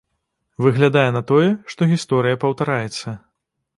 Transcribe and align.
Выглядае 0.65 1.03
на 1.17 1.21
тое, 1.31 1.49
што 1.73 1.91
гісторыя 1.93 2.41
паўтараецца. 2.45 3.15